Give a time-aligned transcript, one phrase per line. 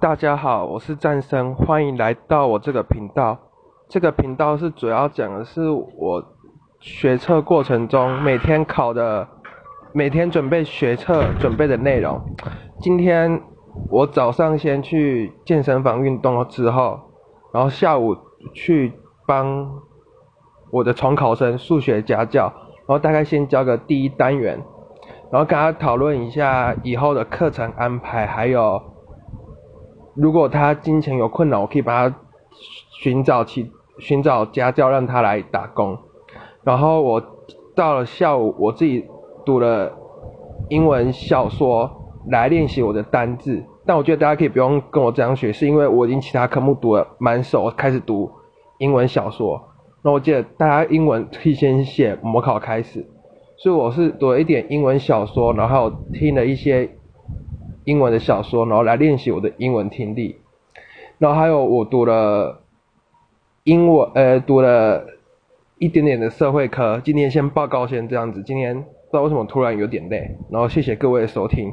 [0.00, 3.36] 大家好，我是战生，欢迎来到我这个频道。
[3.86, 6.24] 这个频道是主要讲的是我
[6.78, 9.28] 学测过程中每天考的、
[9.92, 12.18] 每天准备学测准备的内容。
[12.80, 13.42] 今天
[13.90, 16.98] 我早上先去健身房运动了之后，
[17.52, 18.16] 然后下午
[18.54, 18.94] 去
[19.26, 19.70] 帮
[20.70, 22.50] 我的重考生数学家教，
[22.86, 24.58] 然后大概先教个第一单元，
[25.30, 28.82] 然后跟他讨论一下以后的课程安排，还有。
[30.20, 32.16] 如果他金钱有困难，我可以帮他
[33.02, 35.96] 寻找其寻找家教，让他来打工。
[36.62, 37.22] 然后我
[37.74, 39.06] 到了下午，我自己
[39.46, 39.90] 读了
[40.68, 41.90] 英文小说
[42.28, 43.64] 来练习我的单字。
[43.86, 48.30] 但我觉得大家可以不用跟我这样学，是因为我已经其他科目读了蛮熟，开始读
[48.76, 49.58] 英文小说。
[50.02, 53.06] 那我记得大家英文可以先写模考开始，
[53.56, 56.90] 所以我是读了一点英文小说，然后听了一些。
[57.84, 60.36] 英文的小说，然后来练习我的英文听力。
[61.18, 62.62] 然后还有我读了
[63.64, 65.06] 英文，呃，读了
[65.78, 67.00] 一点点的社会科。
[67.04, 68.42] 今天先报告先这样子。
[68.42, 70.36] 今天不知道为什么突然有点累。
[70.50, 71.72] 然后谢谢各位的收听。